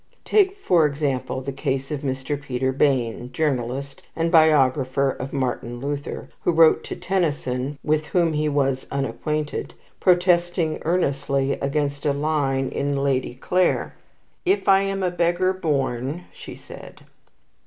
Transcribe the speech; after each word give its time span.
Take, 0.25 0.57
for 0.57 0.87
example, 0.87 1.41
the 1.41 1.51
case 1.51 1.91
of 1.91 1.99
Mr. 2.01 2.41
Peter 2.41 2.71
Bayne, 2.71 3.31
journalist, 3.31 4.01
and 4.15 4.31
biographer 4.31 5.11
of 5.11 5.31
Martin 5.31 5.79
Luther, 5.79 6.27
who 6.43 6.51
wrote 6.51 6.83
to 6.85 6.95
Tennyson, 6.95 7.77
with 7.83 8.07
whom 8.07 8.33
he 8.33 8.49
was 8.49 8.87
unacquainted, 8.89 9.75
protesting 9.99 10.79
earnestly 10.85 11.51
against 11.53 12.03
a 12.07 12.13
line 12.13 12.69
in 12.69 12.97
"Lady 12.97 13.35
Clare": 13.35 13.93
"'If 14.43 14.67
I'm 14.67 15.03
a 15.03 15.11
beggar 15.11 15.53
born,' 15.53 16.23
she 16.33 16.55
said." 16.55 17.01